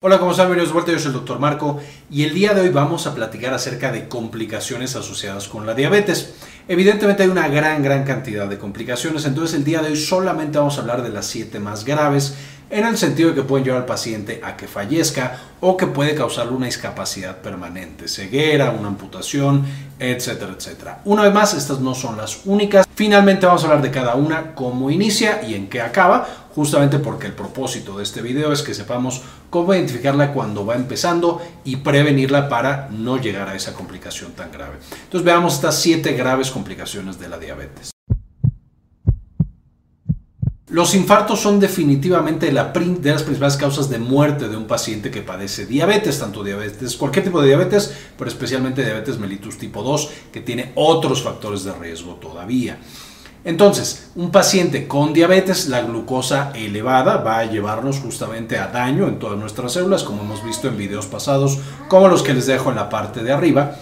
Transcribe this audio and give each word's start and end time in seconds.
Hola, 0.00 0.20
¿cómo 0.20 0.30
están? 0.30 0.46
Bienvenidos 0.46 0.68
de 0.68 0.74
vuelta, 0.74 0.92
yo 0.92 0.98
soy 1.00 1.08
el 1.08 1.14
doctor 1.14 1.40
Marco 1.40 1.80
y 2.08 2.22
el 2.22 2.32
día 2.32 2.54
de 2.54 2.60
hoy 2.60 2.68
vamos 2.68 3.08
a 3.08 3.16
platicar 3.16 3.52
acerca 3.52 3.90
de 3.90 4.06
complicaciones 4.06 4.94
asociadas 4.94 5.48
con 5.48 5.66
la 5.66 5.74
diabetes. 5.74 6.34
Evidentemente 6.68 7.24
hay 7.24 7.28
una 7.28 7.48
gran, 7.48 7.82
gran 7.82 8.04
cantidad 8.04 8.46
de 8.46 8.58
complicaciones, 8.58 9.24
entonces 9.24 9.58
el 9.58 9.64
día 9.64 9.82
de 9.82 9.88
hoy 9.88 9.96
solamente 9.96 10.56
vamos 10.56 10.78
a 10.78 10.82
hablar 10.82 11.02
de 11.02 11.08
las 11.08 11.26
siete 11.26 11.58
más 11.58 11.84
graves 11.84 12.36
en 12.70 12.86
el 12.86 12.96
sentido 12.96 13.30
de 13.30 13.34
que 13.34 13.42
pueden 13.42 13.64
llevar 13.64 13.80
al 13.80 13.86
paciente 13.86 14.40
a 14.44 14.56
que 14.56 14.68
fallezca 14.68 15.40
o 15.60 15.76
que 15.76 15.88
puede 15.88 16.14
causarle 16.14 16.52
una 16.52 16.66
discapacidad 16.66 17.38
permanente, 17.38 18.06
ceguera, 18.06 18.70
una 18.70 18.86
amputación, 18.86 19.64
etcétera, 19.98 20.54
etcétera. 20.56 21.00
Una 21.06 21.22
vez 21.24 21.34
más, 21.34 21.54
estas 21.54 21.80
no 21.80 21.96
son 21.96 22.16
las 22.16 22.42
únicas. 22.44 22.86
Finalmente 22.94 23.46
vamos 23.46 23.64
a 23.64 23.66
hablar 23.66 23.82
de 23.82 23.90
cada 23.90 24.14
una, 24.14 24.54
cómo 24.54 24.90
inicia 24.90 25.42
y 25.42 25.54
en 25.54 25.68
qué 25.68 25.80
acaba, 25.80 26.28
justamente 26.58 26.98
porque 26.98 27.28
el 27.28 27.34
propósito 27.34 27.96
de 27.96 28.02
este 28.02 28.20
video 28.20 28.52
es 28.52 28.62
que 28.62 28.74
sepamos 28.74 29.22
cómo 29.48 29.74
identificarla 29.74 30.32
cuando 30.32 30.66
va 30.66 30.74
empezando 30.74 31.40
y 31.62 31.76
prevenirla 31.76 32.48
para 32.48 32.88
no 32.90 33.16
llegar 33.16 33.48
a 33.48 33.54
esa 33.54 33.74
complicación 33.74 34.32
tan 34.32 34.50
grave. 34.50 34.78
Entonces 35.04 35.24
veamos 35.24 35.54
estas 35.54 35.80
siete 35.80 36.14
graves 36.14 36.50
complicaciones 36.50 37.20
de 37.20 37.28
la 37.28 37.38
diabetes. 37.38 37.92
Los 40.68 40.96
infartos 40.96 41.38
son 41.38 41.60
definitivamente 41.60 42.46
de 42.46 42.52
las 42.52 42.72
principales 42.72 43.56
causas 43.56 43.88
de 43.88 44.00
muerte 44.00 44.48
de 44.48 44.56
un 44.56 44.66
paciente 44.66 45.12
que 45.12 45.22
padece 45.22 45.64
diabetes, 45.64 46.18
tanto 46.18 46.42
diabetes, 46.42 46.96
cualquier 46.96 47.26
tipo 47.26 47.40
de 47.40 47.46
diabetes, 47.46 47.94
pero 48.18 48.28
especialmente 48.28 48.84
diabetes 48.84 49.16
mellitus 49.16 49.58
tipo 49.58 49.84
2, 49.84 50.10
que 50.32 50.40
tiene 50.40 50.72
otros 50.74 51.22
factores 51.22 51.62
de 51.62 51.72
riesgo 51.72 52.16
todavía. 52.16 52.80
Entonces, 53.44 54.10
un 54.16 54.30
paciente 54.30 54.88
con 54.88 55.12
diabetes, 55.12 55.68
la 55.68 55.82
glucosa 55.82 56.52
elevada 56.54 57.18
va 57.18 57.38
a 57.38 57.44
llevarnos 57.44 58.00
justamente 58.00 58.58
a 58.58 58.66
daño 58.66 59.06
en 59.06 59.18
todas 59.18 59.38
nuestras 59.38 59.72
células, 59.72 60.02
como 60.02 60.22
hemos 60.22 60.44
visto 60.44 60.68
en 60.68 60.76
videos 60.76 61.06
pasados, 61.06 61.58
como 61.88 62.08
los 62.08 62.22
que 62.22 62.34
les 62.34 62.46
dejo 62.46 62.70
en 62.70 62.76
la 62.76 62.88
parte 62.88 63.22
de 63.22 63.32
arriba. 63.32 63.76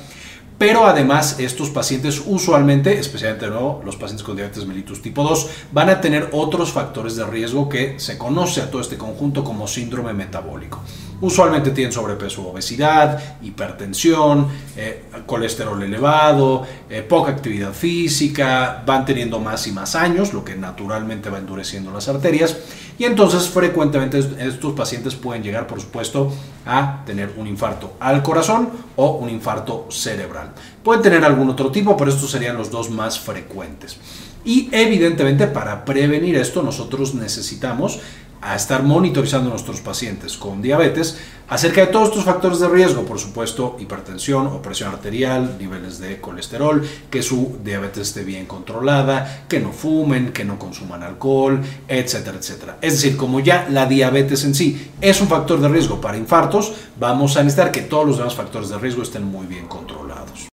Pero 0.58 0.86
además 0.86 1.38
estos 1.38 1.68
pacientes 1.68 2.22
usualmente, 2.26 2.98
especialmente 2.98 3.46
los 3.46 3.96
pacientes 3.96 4.24
con 4.24 4.36
diabetes 4.36 4.66
mellitus 4.66 5.02
tipo 5.02 5.22
2, 5.22 5.48
van 5.72 5.90
a 5.90 6.00
tener 6.00 6.30
otros 6.32 6.72
factores 6.72 7.16
de 7.16 7.26
riesgo 7.26 7.68
que 7.68 7.98
se 7.98 8.16
conoce 8.16 8.62
a 8.62 8.70
todo 8.70 8.80
este 8.80 8.96
conjunto 8.96 9.44
como 9.44 9.68
síndrome 9.68 10.14
metabólico. 10.14 10.80
Usualmente 11.20 11.70
tienen 11.70 11.92
sobrepeso 11.92 12.46
obesidad, 12.48 13.38
hipertensión, 13.42 14.48
eh, 14.76 15.04
colesterol 15.24 15.82
elevado, 15.82 16.66
eh, 16.90 17.02
poca 17.02 17.32
actividad 17.32 17.72
física, 17.72 18.82
van 18.84 19.04
teniendo 19.04 19.40
más 19.40 19.66
y 19.66 19.72
más 19.72 19.94
años, 19.94 20.34
lo 20.34 20.44
que 20.44 20.54
naturalmente 20.54 21.30
va 21.30 21.38
endureciendo 21.38 21.90
las 21.90 22.08
arterias. 22.08 22.56
Y 22.98 23.04
entonces 23.04 23.48
frecuentemente 23.48 24.18
estos 24.18 24.74
pacientes 24.74 25.14
pueden 25.14 25.42
llegar, 25.42 25.66
por 25.66 25.80
supuesto, 25.80 26.32
a 26.64 27.02
tener 27.04 27.32
un 27.36 27.46
infarto 27.46 27.94
al 28.00 28.22
corazón 28.22 28.70
o 28.96 29.12
un 29.12 29.28
infarto 29.30 29.86
cerebral. 29.90 30.52
Pueden 30.82 31.02
tener 31.02 31.24
algún 31.24 31.50
otro 31.50 31.70
tipo, 31.70 31.96
pero 31.96 32.10
estos 32.10 32.30
serían 32.30 32.56
los 32.56 32.70
dos 32.70 32.90
más 32.90 33.18
frecuentes. 33.18 33.98
Y 34.44 34.68
evidentemente 34.70 35.48
para 35.48 35.84
prevenir 35.84 36.36
esto 36.36 36.62
nosotros 36.62 37.14
necesitamos 37.14 37.98
a 38.40 38.54
estar 38.54 38.82
monitorizando 38.82 39.48
a 39.48 39.52
nuestros 39.52 39.80
pacientes 39.80 40.36
con 40.36 40.62
diabetes 40.62 41.18
acerca 41.48 41.80
de 41.80 41.86
todos 41.88 42.08
estos 42.08 42.24
factores 42.24 42.58
de 42.58 42.68
riesgo, 42.68 43.04
por 43.04 43.18
supuesto, 43.18 43.76
hipertensión 43.78 44.46
o 44.48 44.62
presión 44.62 44.90
arterial, 44.90 45.56
niveles 45.58 45.98
de 45.98 46.20
colesterol, 46.20 46.86
que 47.10 47.22
su 47.22 47.58
diabetes 47.62 48.08
esté 48.08 48.24
bien 48.24 48.46
controlada, 48.46 49.44
que 49.48 49.60
no 49.60 49.72
fumen, 49.72 50.32
que 50.32 50.44
no 50.44 50.58
consuman 50.58 51.02
alcohol, 51.02 51.60
etcétera, 51.86 52.38
etcétera. 52.38 52.78
Es 52.80 52.94
decir, 52.94 53.16
como 53.16 53.40
ya 53.40 53.68
la 53.70 53.86
diabetes 53.86 54.44
en 54.44 54.54
sí 54.54 54.90
es 55.00 55.20
un 55.20 55.28
factor 55.28 55.60
de 55.60 55.68
riesgo 55.68 56.00
para 56.00 56.18
infartos, 56.18 56.72
vamos 56.98 57.36
a 57.36 57.42
necesitar 57.42 57.70
que 57.70 57.82
todos 57.82 58.06
los 58.06 58.18
demás 58.18 58.34
factores 58.34 58.68
de 58.68 58.78
riesgo 58.78 59.02
estén 59.02 59.24
muy 59.24 59.46
bien 59.46 59.66
controlados. 59.66 60.55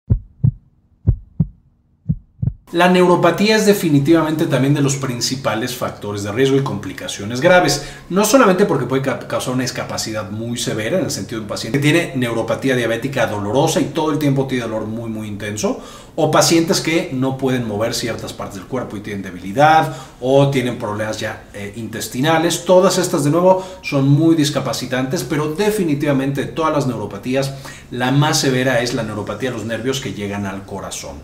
La 2.70 2.90
neuropatía 2.90 3.56
es 3.56 3.64
definitivamente 3.64 4.44
también 4.44 4.74
de 4.74 4.82
los 4.82 4.96
principales 4.96 5.74
factores 5.74 6.22
de 6.22 6.32
riesgo 6.32 6.58
y 6.58 6.62
complicaciones 6.62 7.40
graves, 7.40 7.86
no 8.10 8.26
solamente 8.26 8.66
porque 8.66 8.84
puede 8.84 9.00
causar 9.00 9.54
una 9.54 9.62
discapacidad 9.62 10.30
muy 10.30 10.58
severa 10.58 10.98
en 10.98 11.06
el 11.06 11.10
sentido 11.10 11.38
de 11.38 11.44
un 11.44 11.48
paciente 11.48 11.78
que 11.78 11.90
tiene 11.90 12.12
neuropatía 12.16 12.76
diabética 12.76 13.26
dolorosa 13.26 13.80
y 13.80 13.86
todo 13.86 14.10
el 14.10 14.18
tiempo 14.18 14.46
tiene 14.46 14.64
dolor 14.64 14.84
muy 14.84 15.08
muy 15.08 15.28
intenso, 15.28 15.80
o 16.14 16.30
pacientes 16.30 16.82
que 16.82 17.08
no 17.14 17.38
pueden 17.38 17.66
mover 17.66 17.94
ciertas 17.94 18.34
partes 18.34 18.56
del 18.56 18.66
cuerpo 18.66 18.98
y 18.98 19.00
tienen 19.00 19.22
debilidad 19.22 19.96
o 20.20 20.50
tienen 20.50 20.76
problemas 20.76 21.18
ya 21.18 21.44
eh, 21.54 21.72
intestinales, 21.76 22.66
todas 22.66 22.98
estas 22.98 23.24
de 23.24 23.30
nuevo 23.30 23.66
son 23.80 24.06
muy 24.06 24.36
discapacitantes, 24.36 25.24
pero 25.24 25.54
definitivamente 25.54 26.44
todas 26.44 26.74
las 26.74 26.86
neuropatías, 26.86 27.54
la 27.90 28.10
más 28.10 28.38
severa 28.38 28.82
es 28.82 28.92
la 28.92 29.04
neuropatía 29.04 29.52
de 29.52 29.56
los 29.56 29.64
nervios 29.64 30.02
que 30.02 30.12
llegan 30.12 30.44
al 30.44 30.66
corazón. 30.66 31.16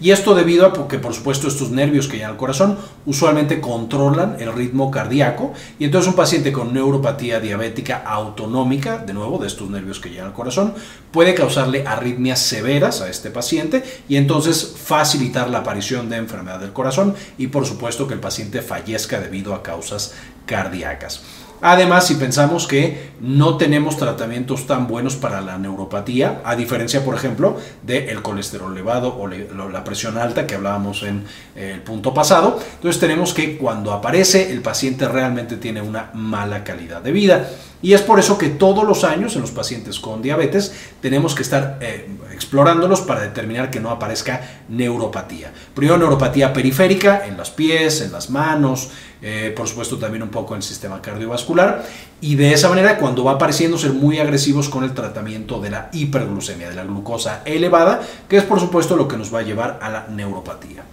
Y 0.00 0.10
esto 0.10 0.34
debido 0.34 0.66
a 0.66 0.88
que, 0.88 0.98
por 0.98 1.14
supuesto, 1.14 1.48
estos 1.48 1.70
nervios 1.70 2.08
que 2.08 2.16
llegan 2.16 2.32
al 2.32 2.36
corazón 2.36 2.78
usualmente 3.06 3.60
controlan 3.60 4.36
el 4.40 4.52
ritmo 4.52 4.90
cardíaco. 4.90 5.52
Y 5.78 5.84
entonces 5.84 6.08
un 6.08 6.16
paciente 6.16 6.52
con 6.52 6.72
neuropatía 6.72 7.40
diabética 7.40 8.02
autonómica, 8.04 8.98
de 8.98 9.14
nuevo, 9.14 9.38
de 9.38 9.46
estos 9.46 9.70
nervios 9.70 10.00
que 10.00 10.10
llegan 10.10 10.26
al 10.26 10.32
corazón, 10.32 10.74
puede 11.10 11.34
causarle 11.34 11.86
arritmias 11.86 12.40
severas 12.40 13.00
a 13.00 13.08
este 13.08 13.30
paciente 13.30 13.84
y 14.08 14.16
entonces 14.16 14.74
facilitar 14.76 15.48
la 15.48 15.58
aparición 15.58 16.08
de 16.08 16.16
enfermedad 16.16 16.60
del 16.60 16.72
corazón 16.72 17.14
y, 17.38 17.46
por 17.46 17.66
supuesto, 17.66 18.08
que 18.08 18.14
el 18.14 18.20
paciente 18.20 18.62
fallezca 18.62 19.20
debido 19.20 19.54
a 19.54 19.62
causas 19.62 20.14
cardíacas. 20.46 21.22
Además, 21.66 22.06
si 22.06 22.16
pensamos 22.16 22.66
que 22.66 23.12
no 23.24 23.56
tenemos 23.56 23.96
tratamientos 23.96 24.66
tan 24.66 24.86
buenos 24.86 25.16
para 25.16 25.40
la 25.40 25.56
neuropatía, 25.56 26.42
a 26.44 26.54
diferencia, 26.56 27.02
por 27.02 27.14
ejemplo, 27.14 27.56
del 27.82 28.20
colesterol 28.20 28.70
elevado 28.70 29.16
o 29.16 29.26
la 29.26 29.82
presión 29.82 30.18
alta 30.18 30.46
que 30.46 30.54
hablábamos 30.54 31.02
en 31.04 31.24
eh, 31.56 31.72
el 31.72 31.80
punto 31.80 32.12
pasado, 32.12 32.60
entonces 32.74 33.00
tenemos 33.00 33.32
que 33.32 33.56
cuando 33.56 33.92
aparece 33.92 34.52
el 34.52 34.60
paciente 34.60 35.08
realmente 35.08 35.56
tiene 35.56 35.80
una 35.80 36.10
mala 36.12 36.64
calidad 36.64 37.00
de 37.00 37.12
vida. 37.12 37.48
Y 37.80 37.92
es 37.92 38.00
por 38.00 38.18
eso 38.18 38.38
que 38.38 38.48
todos 38.48 38.84
los 38.84 39.04
años 39.04 39.34
en 39.36 39.42
los 39.42 39.50
pacientes 39.50 40.00
con 40.00 40.22
diabetes 40.22 40.72
tenemos 41.02 41.34
que 41.34 41.42
estar 41.42 41.76
eh, 41.82 42.08
explorándolos 42.32 43.02
para 43.02 43.20
determinar 43.20 43.70
que 43.70 43.78
no 43.78 43.90
aparezca 43.90 44.40
neuropatía. 44.70 45.52
Primero 45.74 45.98
neuropatía 45.98 46.54
periférica 46.54 47.26
en 47.26 47.36
los 47.36 47.50
pies, 47.50 48.00
en 48.00 48.10
las 48.10 48.30
manos, 48.30 48.88
eh, 49.20 49.52
por 49.54 49.68
supuesto 49.68 49.98
también 49.98 50.22
un 50.22 50.30
poco 50.30 50.54
en 50.54 50.58
el 50.58 50.62
sistema 50.62 51.02
cardiovascular. 51.02 51.84
Y 52.22 52.36
de 52.36 52.54
esa 52.54 52.70
manera 52.70 52.96
va 53.22 53.32
apareciendo 53.32 53.78
ser 53.78 53.92
muy 53.92 54.18
agresivos 54.18 54.68
con 54.68 54.82
el 54.82 54.94
tratamiento 54.94 55.60
de 55.60 55.70
la 55.70 55.90
hiperglucemia, 55.92 56.70
de 56.70 56.74
la 56.74 56.84
glucosa 56.84 57.42
elevada, 57.44 58.00
que 58.28 58.38
es 58.38 58.44
por 58.44 58.58
supuesto 58.58 58.96
lo 58.96 59.06
que 59.06 59.18
nos 59.18 59.32
va 59.32 59.40
a 59.40 59.42
llevar 59.42 59.78
a 59.82 59.90
la 59.90 60.06
neuropatía. 60.08 60.84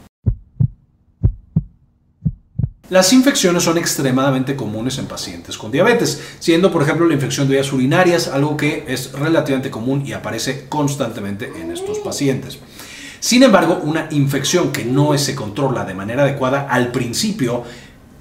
Las 2.92 3.14
infecciones 3.14 3.64
son 3.64 3.78
extremadamente 3.78 4.58
comunes 4.58 4.98
en 4.98 5.06
pacientes 5.06 5.58
con 5.58 5.72
diabetes, 5.72 6.22
siendo 6.40 6.74
por 6.74 6.84
ejemplo 6.84 7.08
la 7.08 7.14
infección 7.14 7.48
de 7.48 7.54
vías 7.54 7.72
urinarias 7.72 8.28
algo 8.28 8.58
que 8.58 8.84
es 8.86 9.14
relativamente 9.14 9.72
común 9.72 10.04
y 10.06 10.12
aparece 10.12 10.68
constantemente 10.68 11.54
en 11.56 11.72
estos 11.72 12.00
pacientes. 12.00 12.60
Sin 13.22 13.44
embargo, 13.44 13.80
una 13.84 14.08
infección 14.10 14.72
que 14.74 14.84
no 14.84 15.18
se 15.18 15.36
controla 15.36 15.86
de 15.86 15.94
manera 15.94 16.24
adecuada 16.24 16.68
al 16.68 16.92
principio 16.92 17.64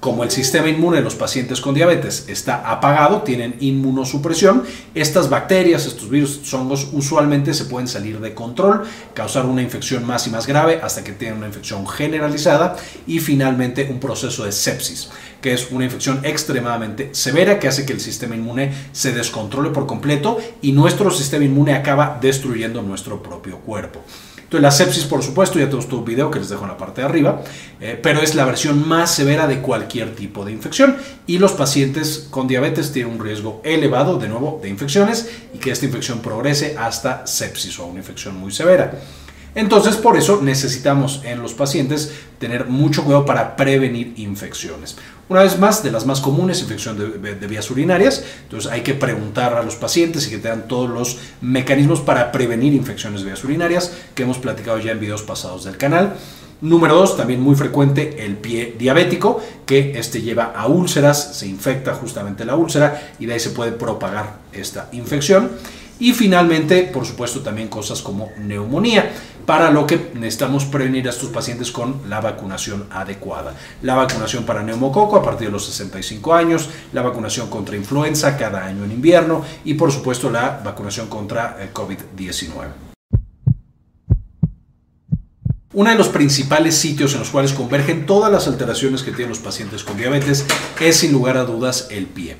como 0.01 0.23
el 0.23 0.31
sistema 0.31 0.67
inmune 0.67 0.97
de 0.97 1.03
los 1.03 1.13
pacientes 1.13 1.61
con 1.61 1.75
diabetes 1.75 2.25
está 2.27 2.71
apagado, 2.71 3.21
tienen 3.21 3.55
inmunosupresión, 3.59 4.63
estas 4.95 5.29
bacterias, 5.29 5.85
estos 5.85 6.09
virus, 6.09 6.31
estos 6.37 6.53
hongos 6.55 6.89
usualmente 6.91 7.53
se 7.53 7.65
pueden 7.65 7.87
salir 7.87 8.19
de 8.19 8.33
control, 8.33 8.83
causar 9.13 9.45
una 9.45 9.61
infección 9.61 10.03
más 10.03 10.25
y 10.25 10.31
más 10.31 10.47
grave 10.47 10.79
hasta 10.81 11.03
que 11.03 11.11
tienen 11.11 11.37
una 11.37 11.47
infección 11.47 11.87
generalizada 11.87 12.75
y 13.05 13.19
finalmente 13.19 13.87
un 13.91 13.99
proceso 13.99 14.43
de 14.43 14.51
sepsis, 14.51 15.11
que 15.39 15.53
es 15.53 15.69
una 15.69 15.85
infección 15.85 16.21
extremadamente 16.23 17.13
severa 17.13 17.59
que 17.59 17.67
hace 17.67 17.85
que 17.85 17.93
el 17.93 17.99
sistema 17.99 18.35
inmune 18.35 18.73
se 18.93 19.11
descontrole 19.11 19.69
por 19.69 19.85
completo 19.85 20.39
y 20.63 20.71
nuestro 20.71 21.11
sistema 21.11 21.45
inmune 21.45 21.75
acaba 21.75 22.17
destruyendo 22.19 22.81
nuestro 22.81 23.21
propio 23.21 23.59
cuerpo. 23.59 24.03
Entonces 24.51 24.63
la 24.63 24.71
sepsis, 24.71 25.05
por 25.05 25.23
supuesto, 25.23 25.59
ya 25.59 25.67
tenemos 25.67 25.89
un 25.93 26.03
video 26.03 26.29
que 26.29 26.37
les 26.37 26.49
dejo 26.49 26.63
en 26.63 26.71
la 26.71 26.77
parte 26.77 26.99
de 26.99 27.07
arriba, 27.07 27.41
eh, 27.79 27.97
pero 28.03 28.19
es 28.19 28.35
la 28.35 28.43
versión 28.43 28.85
más 28.85 29.15
severa 29.15 29.47
de 29.47 29.61
cualquier 29.61 30.13
tipo 30.13 30.43
de 30.43 30.51
infección 30.51 30.97
y 31.25 31.37
los 31.37 31.53
pacientes 31.53 32.27
con 32.29 32.49
diabetes 32.49 32.91
tienen 32.91 33.13
un 33.13 33.23
riesgo 33.23 33.61
elevado, 33.63 34.19
de 34.19 34.27
nuevo, 34.27 34.59
de 34.61 34.67
infecciones 34.67 35.31
y 35.53 35.57
que 35.57 35.71
esta 35.71 35.85
infección 35.85 36.19
progrese 36.19 36.75
hasta 36.77 37.25
sepsis 37.25 37.79
o 37.79 37.85
una 37.85 37.99
infección 37.99 38.35
muy 38.35 38.51
severa. 38.51 38.91
Entonces, 39.53 39.97
por 39.97 40.17
eso 40.17 40.41
necesitamos 40.41 41.21
en 41.25 41.41
los 41.41 41.53
pacientes 41.53 42.13
tener 42.39 42.67
mucho 42.67 43.03
cuidado 43.03 43.25
para 43.25 43.55
prevenir 43.57 44.13
infecciones. 44.17 44.95
Una 45.27 45.43
vez 45.43 45.59
más, 45.59 45.83
de 45.83 45.91
las 45.91 46.05
más 46.05 46.21
comunes, 46.21 46.61
infección 46.61 46.97
de, 46.97 47.47
vías 47.47 47.69
urinarias. 47.69 48.23
Entonces, 48.43 48.71
hay 48.71 48.81
que 48.81 48.93
preguntar 48.93 49.53
a 49.53 49.63
los 49.63 49.75
pacientes 49.75 50.27
y 50.27 50.29
que 50.29 50.37
tengan 50.37 50.67
todos 50.67 50.89
los 50.89 51.19
mecanismos 51.41 51.99
para 51.99 52.31
prevenir 52.31 52.73
infecciones 52.73 53.21
de 53.21 53.27
vías 53.27 53.43
urinarias 53.43 53.93
que 54.15 54.23
hemos 54.23 54.37
platicado 54.37 54.79
ya 54.79 54.91
en 54.91 54.99
videos 54.99 55.23
pasados 55.23 55.65
del 55.65 55.77
canal. 55.77 56.15
Número 56.61 56.95
dos, 56.95 57.17
también 57.17 57.41
muy 57.41 57.55
frecuente, 57.55 58.23
el 58.23 58.37
pie 58.37 58.75
diabético, 58.77 59.41
que 59.65 59.97
este 59.97 60.21
lleva 60.21 60.53
a 60.55 60.67
úlceras, 60.67 61.37
se 61.37 61.47
infecta 61.47 61.95
justamente 61.95 62.45
la 62.45 62.55
úlcera 62.55 63.13
y 63.17 63.25
de 63.25 63.33
ahí 63.33 63.39
se 63.39 63.49
puede 63.49 63.71
propagar 63.71 64.35
esta 64.53 64.87
infección. 64.91 65.49
Y 66.01 66.13
finalmente, 66.13 66.89
por 66.91 67.05
supuesto, 67.05 67.41
también 67.41 67.67
cosas 67.67 68.01
como 68.01 68.31
neumonía, 68.39 69.13
para 69.45 69.69
lo 69.69 69.85
que 69.85 70.09
necesitamos 70.15 70.65
prevenir 70.65 71.05
a 71.05 71.11
estos 71.11 71.29
pacientes 71.29 71.69
con 71.69 72.01
la 72.09 72.19
vacunación 72.19 72.87
adecuada. 72.89 73.53
La 73.83 73.93
vacunación 73.93 74.43
para 74.43 74.63
neumococo 74.63 75.15
a 75.15 75.21
partir 75.21 75.49
de 75.49 75.51
los 75.51 75.63
65 75.67 76.33
años, 76.33 76.69
la 76.91 77.03
vacunación 77.03 77.51
contra 77.51 77.77
influenza 77.77 78.35
cada 78.35 78.65
año 78.65 78.83
en 78.83 78.93
invierno 78.93 79.45
y 79.63 79.75
por 79.75 79.91
supuesto 79.91 80.31
la 80.31 80.59
vacunación 80.65 81.05
contra 81.05 81.57
eh, 81.59 81.69
COVID-19. 81.71 82.69
Uno 85.73 85.89
de 85.89 85.95
los 85.95 86.09
principales 86.09 86.75
sitios 86.75 87.13
en 87.13 87.19
los 87.19 87.29
cuales 87.29 87.53
convergen 87.53 88.07
todas 88.07 88.31
las 88.31 88.47
alteraciones 88.47 89.03
que 89.03 89.11
tienen 89.11 89.29
los 89.29 89.39
pacientes 89.39 89.83
con 89.83 89.97
diabetes 89.97 90.47
es 90.79 90.97
sin 90.97 91.11
lugar 91.11 91.37
a 91.37 91.43
dudas 91.43 91.89
el 91.91 92.07
pie. 92.07 92.37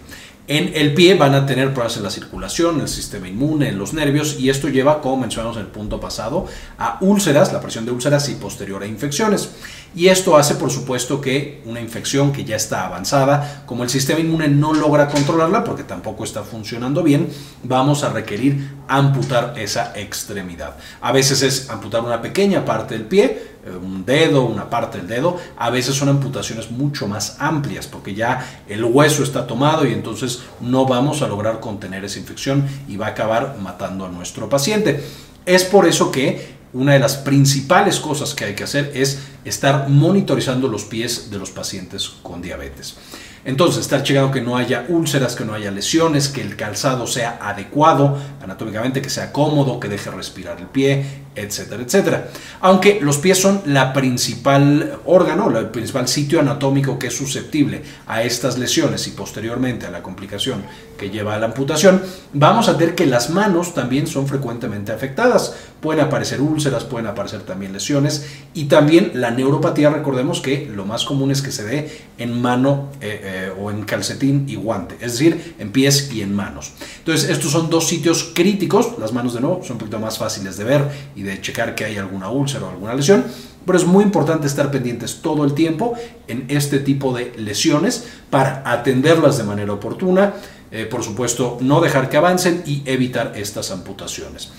En 0.51 0.73
el 0.75 0.93
pie 0.93 1.15
van 1.15 1.33
a 1.33 1.45
tener 1.45 1.67
problemas 1.67 1.95
en 1.95 2.03
la 2.03 2.09
circulación, 2.09 2.75
en 2.75 2.81
el 2.81 2.87
sistema 2.89 3.25
inmune, 3.25 3.69
en 3.69 3.77
los 3.77 3.93
nervios 3.93 4.37
y 4.37 4.49
esto 4.49 4.67
lleva, 4.67 4.99
como 4.99 5.15
mencionamos 5.15 5.55
en 5.55 5.63
el 5.63 5.69
punto 5.69 6.01
pasado, 6.01 6.45
a 6.77 6.97
úlceras, 6.99 7.53
la 7.53 7.61
presión 7.61 7.85
de 7.85 7.91
úlceras 7.91 8.27
y 8.27 8.35
posterior 8.35 8.83
a 8.83 8.85
infecciones. 8.85 9.49
Y 9.95 10.09
esto 10.09 10.35
hace, 10.35 10.55
por 10.55 10.69
supuesto, 10.69 11.21
que 11.21 11.61
una 11.63 11.79
infección 11.79 12.33
que 12.33 12.43
ya 12.43 12.57
está 12.57 12.85
avanzada, 12.85 13.63
como 13.65 13.83
el 13.83 13.89
sistema 13.89 14.19
inmune 14.19 14.49
no 14.49 14.73
logra 14.73 15.07
controlarla 15.07 15.63
porque 15.63 15.85
tampoco 15.85 16.25
está 16.25 16.43
funcionando 16.43 17.01
bien, 17.01 17.29
vamos 17.63 18.03
a 18.03 18.09
requerir 18.09 18.71
amputar 18.89 19.53
esa 19.57 19.93
extremidad. 19.95 20.75
A 20.99 21.13
veces 21.13 21.43
es 21.43 21.69
amputar 21.69 22.01
una 22.01 22.21
pequeña 22.21 22.65
parte 22.65 22.95
del 22.95 23.05
pie, 23.05 23.50
un 23.81 24.05
dedo, 24.05 24.43
una 24.43 24.69
parte 24.69 24.97
del 24.97 25.07
dedo. 25.07 25.37
A 25.57 25.69
veces 25.69 25.95
son 25.95 26.09
amputaciones 26.09 26.71
mucho 26.71 27.07
más 27.07 27.37
amplias 27.39 27.87
porque 27.87 28.13
ya 28.13 28.63
el 28.67 28.83
hueso 28.83 29.23
está 29.23 29.47
tomado 29.47 29.85
y 29.85 29.93
entonces 29.93 30.41
no 30.59 30.85
vamos 30.85 31.21
a 31.21 31.27
lograr 31.27 31.59
contener 31.59 32.05
esa 32.05 32.19
infección 32.19 32.65
y 32.87 32.97
va 32.97 33.07
a 33.07 33.09
acabar 33.09 33.57
matando 33.61 34.05
a 34.05 34.09
nuestro 34.09 34.49
paciente. 34.49 35.03
Es 35.45 35.63
por 35.63 35.87
eso 35.87 36.11
que 36.11 36.61
una 36.73 36.93
de 36.93 36.99
las 36.99 37.17
principales 37.17 37.99
cosas 37.99 38.33
que 38.33 38.45
hay 38.45 38.55
que 38.55 38.63
hacer 38.63 38.91
es 38.95 39.19
estar 39.45 39.89
monitorizando 39.89 40.67
los 40.67 40.83
pies 40.85 41.29
de 41.31 41.39
los 41.39 41.51
pacientes 41.51 42.09
con 42.21 42.41
diabetes. 42.41 42.95
Entonces, 43.43 43.81
estar 43.81 44.03
checando 44.03 44.31
que 44.31 44.41
no 44.41 44.55
haya 44.55 44.85
úlceras, 44.87 45.35
que 45.35 45.45
no 45.45 45.55
haya 45.55 45.71
lesiones, 45.71 46.29
que 46.29 46.41
el 46.41 46.55
calzado 46.55 47.07
sea 47.07 47.39
adecuado 47.41 48.17
anatómicamente, 48.43 49.01
que 49.01 49.09
sea 49.09 49.31
cómodo, 49.31 49.79
que 49.79 49.87
deje 49.87 50.11
respirar 50.11 50.59
el 50.59 50.67
pie, 50.67 51.05
etcétera, 51.35 51.81
etcétera. 51.81 52.29
Aunque 52.59 52.99
los 53.01 53.17
pies 53.17 53.39
son 53.39 53.61
la 53.65 53.93
principal 53.93 54.99
órgano, 55.05 55.57
el 55.57 55.69
principal 55.69 56.07
sitio 56.07 56.39
anatómico 56.39 56.99
que 56.99 57.07
es 57.07 57.17
susceptible 57.17 57.81
a 58.05 58.21
estas 58.21 58.59
lesiones 58.59 59.07
y 59.07 59.11
posteriormente 59.11 59.87
a 59.87 59.91
la 59.91 60.03
complicación 60.03 60.63
que 60.97 61.09
lleva 61.09 61.33
a 61.33 61.39
la 61.39 61.47
amputación, 61.47 62.03
vamos 62.33 62.69
a 62.69 62.73
ver 62.73 62.93
que 62.93 63.07
las 63.07 63.31
manos 63.31 63.73
también 63.73 64.05
son 64.05 64.27
frecuentemente 64.27 64.91
afectadas. 64.91 65.55
Pueden 65.79 66.05
aparecer 66.05 66.41
úlceras, 66.41 66.83
pueden 66.83 67.07
aparecer 67.07 67.41
también 67.41 67.73
lesiones 67.73 68.27
y 68.53 68.65
también 68.65 69.13
la 69.15 69.30
neuropatía, 69.31 69.89
recordemos 69.89 70.41
que 70.41 70.69
lo 70.73 70.85
más 70.85 71.05
común 71.05 71.31
es 71.31 71.41
que 71.41 71.51
se 71.51 71.63
dé 71.63 72.01
en 72.17 72.41
mano 72.41 72.89
eh, 73.01 73.21
eh, 73.23 73.53
o 73.59 73.71
en 73.71 73.83
calcetín 73.83 74.45
y 74.47 74.55
guante, 74.55 74.95
es 74.95 75.13
decir, 75.13 75.55
en 75.59 75.71
pies 75.71 76.11
y 76.13 76.21
en 76.21 76.35
manos. 76.35 76.73
Entonces, 76.99 77.29
estos 77.29 77.51
son 77.51 77.69
dos 77.69 77.87
sitios 77.87 78.31
críticos, 78.35 78.97
las 78.99 79.13
manos 79.13 79.33
de 79.33 79.41
nuevo 79.41 79.61
son 79.63 79.73
un 79.73 79.77
poquito 79.79 79.99
más 79.99 80.17
fáciles 80.17 80.57
de 80.57 80.63
ver 80.63 80.87
y 81.15 81.23
de 81.23 81.41
checar 81.41 81.75
que 81.75 81.85
hay 81.85 81.97
alguna 81.97 82.29
úlcera 82.29 82.65
o 82.65 82.69
alguna 82.69 82.93
lesión, 82.93 83.25
pero 83.65 83.77
es 83.77 83.85
muy 83.85 84.03
importante 84.03 84.47
estar 84.47 84.71
pendientes 84.71 85.21
todo 85.21 85.43
el 85.45 85.53
tiempo 85.53 85.93
en 86.27 86.45
este 86.47 86.79
tipo 86.79 87.13
de 87.13 87.33
lesiones 87.37 88.07
para 88.29 88.63
atenderlas 88.65 89.37
de 89.37 89.43
manera 89.43 89.73
oportuna, 89.73 90.33
eh, 90.71 90.85
por 90.85 91.03
supuesto 91.03 91.57
no 91.61 91.81
dejar 91.81 92.09
que 92.09 92.17
avancen 92.17 92.63
y 92.65 92.81
evitar 92.85 93.33
estas 93.35 93.71
amputaciones. 93.71 94.51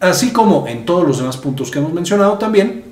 Así 0.00 0.30
como 0.30 0.68
en 0.68 0.84
todos 0.84 1.06
los 1.06 1.18
demás 1.18 1.38
puntos 1.38 1.70
que 1.70 1.78
hemos 1.78 1.92
mencionado 1.92 2.38
también, 2.38 2.84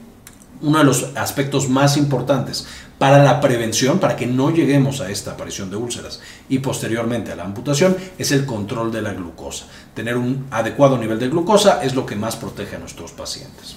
uno 0.64 0.78
de 0.78 0.84
los 0.84 1.10
aspectos 1.14 1.68
más 1.68 1.96
importantes 1.96 2.66
para 2.98 3.22
la 3.22 3.40
prevención, 3.40 3.98
para 3.98 4.16
que 4.16 4.26
no 4.26 4.50
lleguemos 4.50 5.00
a 5.00 5.10
esta 5.10 5.32
aparición 5.32 5.70
de 5.70 5.76
úlceras 5.76 6.20
y 6.48 6.58
posteriormente 6.58 7.32
a 7.32 7.36
la 7.36 7.44
amputación, 7.44 7.96
es 8.18 8.32
el 8.32 8.46
control 8.46 8.90
de 8.90 9.02
la 9.02 9.12
glucosa. 9.12 9.66
Tener 9.94 10.16
un 10.16 10.46
adecuado 10.50 10.96
nivel 10.96 11.18
de 11.18 11.28
glucosa 11.28 11.82
es 11.82 11.94
lo 11.94 12.06
que 12.06 12.16
más 12.16 12.36
protege 12.36 12.76
a 12.76 12.78
nuestros 12.78 13.12
pacientes. 13.12 13.76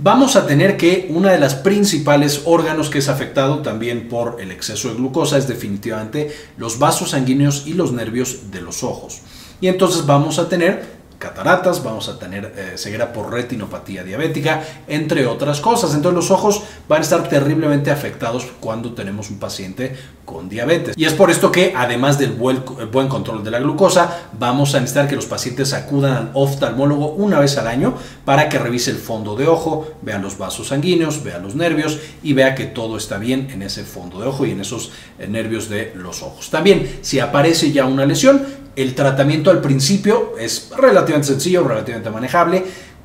Vamos 0.00 0.36
a 0.36 0.46
tener 0.46 0.76
que 0.76 1.08
una 1.10 1.32
de 1.32 1.40
las 1.40 1.56
principales 1.56 2.42
órganos 2.44 2.88
que 2.88 2.98
es 2.98 3.08
afectado 3.08 3.62
también 3.62 4.08
por 4.08 4.40
el 4.40 4.52
exceso 4.52 4.88
de 4.88 4.94
glucosa 4.94 5.36
es 5.36 5.48
definitivamente 5.48 6.32
los 6.56 6.78
vasos 6.78 7.10
sanguíneos 7.10 7.66
y 7.66 7.74
los 7.74 7.92
nervios 7.92 8.52
de 8.52 8.60
los 8.60 8.84
ojos. 8.84 9.22
Y 9.60 9.66
entonces 9.66 10.06
vamos 10.06 10.38
a 10.38 10.48
tener 10.48 10.97
cataratas, 11.18 11.82
vamos 11.82 12.08
a 12.08 12.18
tener 12.18 12.54
eh, 12.56 12.72
ceguera 12.76 13.12
por 13.12 13.32
retinopatía 13.32 14.04
diabética, 14.04 14.62
entre 14.86 15.26
otras 15.26 15.60
cosas. 15.60 15.94
Entonces 15.94 16.14
los 16.16 16.30
ojos 16.30 16.62
van 16.88 17.00
a 17.00 17.02
estar 17.02 17.28
terriblemente 17.28 17.90
afectados 17.90 18.46
cuando 18.60 18.92
tenemos 18.92 19.30
un 19.30 19.38
paciente 19.38 19.96
con 20.24 20.48
diabetes. 20.48 20.94
Y 20.96 21.06
es 21.06 21.14
por 21.14 21.30
esto 21.30 21.50
que 21.50 21.72
además 21.74 22.18
del 22.18 22.32
buen, 22.32 22.62
buen 22.92 23.08
control 23.08 23.42
de 23.42 23.50
la 23.50 23.60
glucosa, 23.60 24.28
vamos 24.38 24.74
a 24.74 24.80
necesitar 24.80 25.08
que 25.08 25.16
los 25.16 25.24
pacientes 25.24 25.72
acudan 25.72 26.12
al 26.12 26.30
oftalmólogo 26.34 27.12
una 27.12 27.40
vez 27.40 27.56
al 27.56 27.66
año 27.66 27.94
para 28.26 28.50
que 28.50 28.58
revise 28.58 28.90
el 28.90 28.98
fondo 28.98 29.36
de 29.36 29.46
ojo, 29.46 29.88
vea 30.02 30.18
los 30.18 30.36
vasos 30.36 30.68
sanguíneos, 30.68 31.24
vea 31.24 31.38
los 31.38 31.54
nervios 31.54 31.98
y 32.22 32.34
vea 32.34 32.54
que 32.54 32.66
todo 32.66 32.98
está 32.98 33.16
bien 33.16 33.48
en 33.50 33.62
ese 33.62 33.84
fondo 33.84 34.20
de 34.20 34.26
ojo 34.26 34.44
y 34.44 34.50
en 34.50 34.60
esos 34.60 34.92
eh, 35.18 35.26
nervios 35.26 35.70
de 35.70 35.92
los 35.96 36.22
ojos. 36.22 36.50
También 36.50 36.98
si 37.00 37.20
aparece 37.20 37.72
ya 37.72 37.86
una 37.86 38.04
lesión, 38.04 38.44
el 38.82 38.94
tratamiento 38.94 39.50
al 39.50 39.60
principio 39.60 40.34
es 40.38 40.70
relativamente 40.76 41.26
sencillo, 41.26 41.66
relativamente 41.66 42.10
manejable. 42.10 42.64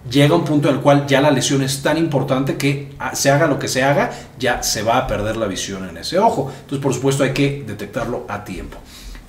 Llega 0.10 0.36
un 0.36 0.44
punto 0.44 0.70
en 0.70 0.76
el 0.76 0.82
cual 0.82 1.08
ya 1.08 1.20
la 1.20 1.32
lesión 1.32 1.64
es 1.64 1.82
tan 1.82 1.98
importante 1.98 2.58
que 2.58 2.92
ah, 3.00 3.16
se 3.16 3.32
haga 3.32 3.48
lo 3.48 3.58
que 3.58 3.68
se 3.68 3.82
haga, 3.82 4.12
ya 4.38 4.62
se 4.62 4.84
va 4.84 4.98
a 4.98 5.08
perder 5.08 5.38
la 5.38 5.48
visión 5.48 5.90
en 5.90 5.98
ese 5.98 6.20
ojo. 6.20 6.52
Entonces, 6.62 6.80
por 6.80 6.94
supuesto, 6.94 7.24
hay 7.24 7.34
que 7.34 7.64
detectarlo 7.66 8.26
a 8.28 8.44
tiempo. 8.44 8.78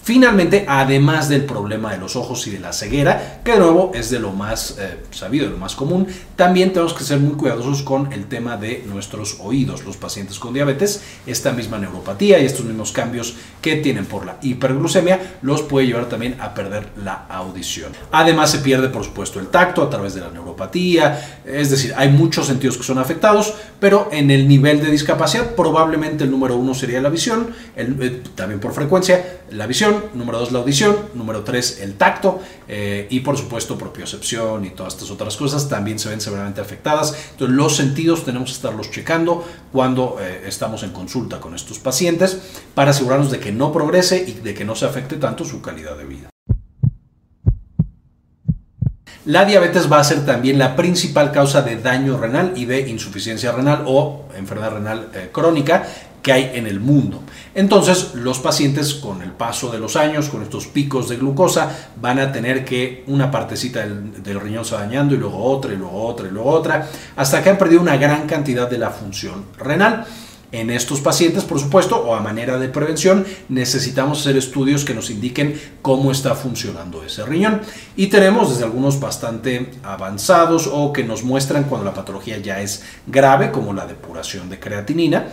Finalmente, 0.04 0.66
además 0.68 1.30
del 1.30 1.46
problema 1.46 1.90
de 1.92 1.96
los 1.96 2.14
ojos 2.14 2.46
y 2.46 2.50
de 2.50 2.58
la 2.58 2.74
ceguera, 2.74 3.40
que 3.42 3.52
de 3.52 3.58
nuevo 3.58 3.90
es 3.94 4.10
de 4.10 4.18
lo 4.18 4.32
más 4.32 4.76
eh, 4.78 4.98
sabido, 5.10 5.46
de 5.46 5.52
lo 5.52 5.56
más 5.56 5.74
común, 5.74 6.06
también 6.36 6.74
tenemos 6.74 6.92
que 6.92 7.04
ser 7.04 7.20
muy 7.20 7.36
cuidadosos 7.36 7.80
con 7.80 8.12
el 8.12 8.26
tema 8.26 8.58
de 8.58 8.84
nuestros 8.86 9.38
oídos. 9.40 9.82
Los 9.86 9.96
pacientes 9.96 10.38
con 10.38 10.52
diabetes, 10.52 11.02
esta 11.26 11.52
misma 11.52 11.78
neuropatía 11.78 12.38
y 12.38 12.44
estos 12.44 12.66
mismos 12.66 12.92
cambios 12.92 13.34
que 13.62 13.76
tienen 13.76 14.04
por 14.04 14.26
la 14.26 14.36
hiperglucemia, 14.42 15.38
los 15.40 15.62
puede 15.62 15.86
llevar 15.86 16.10
también 16.10 16.36
a 16.38 16.52
perder 16.52 16.86
la 17.02 17.24
audición. 17.30 17.90
Además, 18.12 18.50
se 18.50 18.58
pierde, 18.58 18.90
por 18.90 19.04
supuesto, 19.04 19.40
el 19.40 19.46
tacto 19.46 19.82
a 19.82 19.88
través 19.88 20.12
de 20.12 20.20
la 20.20 20.28
neuropatía, 20.28 21.40
es 21.46 21.70
decir, 21.70 21.94
hay 21.96 22.10
muchos 22.10 22.46
sentidos 22.46 22.76
que 22.76 22.82
son 22.82 22.98
afectados, 22.98 23.54
pero 23.80 24.10
en 24.12 24.30
el 24.30 24.46
nivel 24.48 24.82
de 24.82 24.90
discapacidad, 24.90 25.54
probablemente 25.54 26.24
el 26.24 26.30
número 26.30 26.56
uno 26.56 26.74
sería 26.74 27.00
la 27.00 27.08
visión, 27.08 27.54
eh, 27.74 28.22
también 28.34 28.60
por 28.60 28.74
frecuencia, 28.74 29.40
la 29.50 29.66
visión 29.66 29.93
número 30.14 30.38
dos 30.38 30.52
la 30.52 30.58
audición, 30.58 30.96
número 31.14 31.42
tres 31.42 31.80
el 31.80 31.94
tacto 31.94 32.40
eh, 32.68 33.06
y 33.10 33.20
por 33.20 33.36
supuesto 33.36 33.76
propiocepción 33.76 34.64
y 34.64 34.70
todas 34.70 34.94
estas 34.94 35.10
otras 35.10 35.36
cosas 35.36 35.68
también 35.68 35.98
se 35.98 36.08
ven 36.08 36.20
severamente 36.20 36.60
afectadas. 36.60 37.14
Entonces 37.32 37.56
los 37.56 37.76
sentidos 37.76 38.24
tenemos 38.24 38.50
que 38.50 38.56
estarlos 38.56 38.90
checando 38.90 39.44
cuando 39.72 40.16
eh, 40.20 40.44
estamos 40.46 40.82
en 40.82 40.90
consulta 40.90 41.40
con 41.40 41.54
estos 41.54 41.78
pacientes 41.78 42.38
para 42.74 42.90
asegurarnos 42.90 43.30
de 43.30 43.38
que 43.38 43.52
no 43.52 43.72
progrese 43.72 44.24
y 44.26 44.32
de 44.32 44.54
que 44.54 44.64
no 44.64 44.74
se 44.74 44.86
afecte 44.86 45.16
tanto 45.16 45.44
su 45.44 45.60
calidad 45.60 45.96
de 45.96 46.04
vida. 46.04 46.30
La 49.26 49.46
diabetes 49.46 49.90
va 49.90 50.00
a 50.00 50.04
ser 50.04 50.26
también 50.26 50.58
la 50.58 50.76
principal 50.76 51.32
causa 51.32 51.62
de 51.62 51.76
daño 51.76 52.18
renal 52.18 52.52
y 52.56 52.66
de 52.66 52.80
insuficiencia 52.90 53.52
renal 53.52 53.84
o 53.86 54.26
enfermedad 54.36 54.72
renal 54.72 55.08
eh, 55.14 55.30
crónica 55.32 55.86
que 56.24 56.32
hay 56.32 56.52
en 56.54 56.66
el 56.66 56.80
mundo. 56.80 57.22
Entonces, 57.54 58.14
los 58.14 58.38
pacientes 58.38 58.94
con 58.94 59.20
el 59.20 59.30
paso 59.30 59.70
de 59.70 59.78
los 59.78 59.94
años, 59.94 60.30
con 60.30 60.42
estos 60.42 60.66
picos 60.66 61.10
de 61.10 61.18
glucosa, 61.18 61.90
van 62.00 62.18
a 62.18 62.32
tener 62.32 62.64
que 62.64 63.04
una 63.08 63.30
partecita 63.30 63.86
del, 63.86 64.40
riñón 64.40 64.64
se 64.64 64.74
dañando 64.74 65.14
y 65.14 65.18
luego 65.18 65.36
otra 65.44 65.74
y 65.74 65.76
luego 65.76 66.02
otra 66.02 66.26
y 66.26 66.30
luego 66.30 66.48
otra, 66.50 66.88
hasta 67.14 67.42
que 67.42 67.50
han 67.50 67.58
perdido 67.58 67.82
una 67.82 67.98
gran 67.98 68.26
cantidad 68.26 68.68
de 68.68 68.78
la 68.78 68.88
función 68.88 69.44
renal. 69.58 70.06
En 70.50 70.70
estos 70.70 71.00
pacientes, 71.00 71.42
por 71.42 71.58
supuesto, 71.58 71.96
o 71.96 72.14
a 72.14 72.20
manera 72.20 72.58
de 72.58 72.68
prevención, 72.68 73.26
necesitamos 73.48 74.20
hacer 74.20 74.36
estudios 74.36 74.84
que 74.84 74.94
nos 74.94 75.10
indiquen 75.10 75.60
cómo 75.82 76.12
está 76.12 76.36
funcionando 76.36 77.02
ese 77.02 77.26
riñón. 77.26 77.60
Y 77.96 78.06
tenemos 78.06 78.50
desde 78.50 78.64
algunos 78.64 79.00
bastante 79.00 79.72
avanzados 79.82 80.70
o 80.72 80.92
que 80.92 81.02
nos 81.02 81.24
muestran 81.24 81.64
cuando 81.64 81.84
la 81.84 81.92
patología 81.92 82.38
ya 82.38 82.60
es 82.60 82.84
grave, 83.04 83.50
como 83.50 83.72
la 83.72 83.84
depuración 83.84 84.48
de 84.48 84.60
creatinina, 84.60 85.26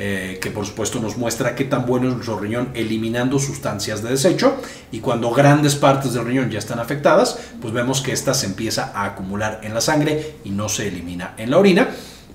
eh, 0.00 0.38
que 0.40 0.52
por 0.52 0.64
supuesto 0.64 1.00
nos 1.00 1.16
muestra 1.16 1.56
qué 1.56 1.64
tan 1.64 1.84
bueno 1.84 2.06
es 2.06 2.14
nuestro 2.14 2.38
riñón 2.38 2.68
eliminando 2.74 3.40
sustancias 3.40 4.00
de 4.00 4.10
desecho 4.10 4.54
y 4.92 5.00
cuando 5.00 5.32
grandes 5.32 5.74
partes 5.74 6.12
del 6.12 6.24
riñón 6.24 6.50
ya 6.50 6.60
están 6.60 6.78
afectadas, 6.78 7.36
pues 7.60 7.74
vemos 7.74 8.00
que 8.00 8.12
esta 8.12 8.32
se 8.32 8.46
empieza 8.46 8.92
a 8.94 9.06
acumular 9.06 9.58
en 9.64 9.74
la 9.74 9.80
sangre 9.80 10.36
y 10.44 10.50
no 10.50 10.68
se 10.68 10.86
elimina 10.86 11.34
en 11.36 11.50
la 11.50 11.58
orina. 11.58 11.88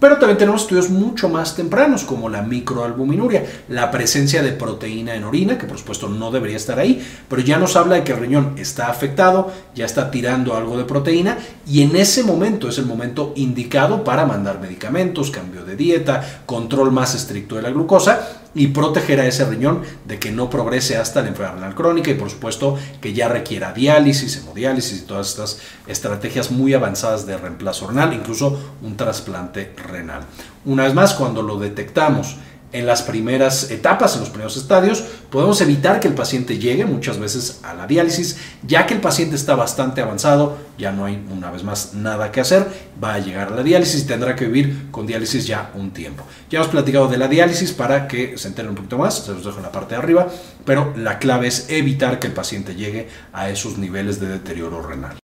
Pero 0.04 0.18
también 0.18 0.38
tenemos 0.38 0.64
estudios 0.64 0.90
mucho 0.90 1.30
más 1.30 1.56
tempranos, 1.56 2.04
como 2.04 2.28
la 2.28 2.42
microalbuminuria, 2.42 3.46
la 3.70 3.90
presencia 3.90 4.44
de 4.44 4.52
proteína 4.52 5.16
en 5.16 5.24
orina, 5.24 5.58
que 5.58 5.66
por 5.66 5.78
supuesto 5.78 6.10
no 6.10 6.30
debería 6.30 6.58
estar 6.58 6.78
ahí, 6.78 7.02
pero 7.30 7.42
ya 7.42 7.58
nos 7.58 7.78
habla 7.78 7.96
de 7.96 8.04
que 8.04 8.12
el 8.12 8.20
riñón 8.20 8.56
está 8.58 8.88
afectado, 8.88 9.50
ya 9.74 9.86
está 9.86 10.12
tirando 10.12 10.58
algo 10.58 10.78
de 10.78 10.84
proteína, 10.84 11.38
y 11.66 11.84
en 11.84 11.96
ese 11.96 12.24
momento 12.24 12.68
es 12.68 12.78
el 12.80 12.86
momento 12.86 13.32
indicado 13.38 14.04
para 14.04 14.26
mandar 14.26 14.60
medicamentos, 14.60 15.32
cambio 15.32 15.64
de 15.64 15.78
dieta, 15.78 16.42
control 16.46 16.92
más 16.92 17.16
estricto 17.16 17.56
de 17.56 17.62
la 17.62 17.70
glucosa, 17.70 18.43
y 18.56 18.68
proteger 18.68 19.20
a 19.20 19.28
ese 19.28 19.46
riñón 19.46 19.82
de 20.06 20.20
que 20.20 20.32
no 20.32 20.50
progrese 20.50 20.98
hasta 20.98 21.22
la 21.22 21.30
enfermedad 21.30 21.56
renal 21.56 21.76
crónica 21.76 22.12
y 22.12 22.16
por 22.16 22.30
supuesto 22.30 22.78
que 23.02 23.14
ya 23.14 23.28
requiera 23.28 23.74
diálisis, 23.74 24.38
hemodiálisis 24.38 25.02
y 25.02 25.06
todas 25.06 25.30
estas 25.30 25.60
estrategias 25.88 26.52
muy 26.52 26.74
avanzadas 26.74 27.26
de 27.26 27.38
reemplazo 27.38 27.88
renal, 27.88 28.14
incluso 28.14 28.60
un 28.82 28.96
trasplante 28.96 29.74
renal. 29.76 30.24
Una 30.66 30.84
vez 30.84 30.94
más, 30.94 31.14
cuando 31.14 31.42
lo 31.42 31.58
detectamos 31.58 32.38
en 32.74 32.86
las 32.86 33.04
primeras 33.04 33.72
etapas, 33.72 34.16
en 34.16 34.22
los 34.22 34.30
primeros 34.30 34.58
estadios, 34.58 35.04
podemos 35.30 35.62
evitar 35.62 36.00
que 36.00 36.08
el 36.08 36.16
paciente 36.16 36.58
llegue 36.58 36.86
muchas 36.86 37.20
veces 37.20 37.60
a 37.64 37.74
la 37.74 37.88
diálisis, 37.88 38.38
ya 38.64 38.86
que 38.86 38.96
el 38.96 39.02
paciente 39.02 39.36
está 39.36 39.56
bastante 39.56 40.02
avanzado, 40.02 40.58
ya 40.78 40.92
no 40.92 41.06
hay 41.06 41.24
una 41.32 41.52
vez 41.52 41.64
más 41.64 41.94
nada 41.94 42.32
que 42.32 42.42
hacer, 42.42 42.68
va 43.02 43.14
a 43.14 43.20
llegar 43.20 43.54
a 43.54 43.56
la 43.56 43.64
diálisis 43.64 44.04
y 44.04 44.08
tendrá 44.08 44.36
que 44.36 44.46
vivir 44.46 44.92
con 44.92 45.08
diálisis 45.08 45.48
ya 45.48 45.72
un 45.76 45.92
tiempo. 45.92 46.26
Ya 46.50 46.60
hemos 46.60 46.72
platicado 46.72 47.08
de 47.08 47.18
la 47.18 47.28
diálisis 47.28 47.72
para 47.72 48.08
que 48.08 48.38
se 48.38 48.48
enteren 48.48 48.70
un 48.70 48.76
poquito 48.76 48.98
más, 48.98 49.16
se 49.24 49.32
los 49.32 49.46
dejo 49.46 49.58
en 49.58 49.64
la 49.64 49.72
parte 49.72 49.96
de 49.96 50.02
arriba, 50.02 50.28
pero 50.66 50.94
la 50.98 51.20
clave 51.20 51.48
es 51.48 51.70
evitar 51.70 52.20
que 52.20 52.28
el 52.28 52.34
paciente 52.34 52.76
llegue 52.76 53.08
a 53.32 53.50
esos 53.50 53.78
niveles 53.78 54.20
de 54.20 54.28
deterioro 54.28 54.82
renal. 54.82 55.23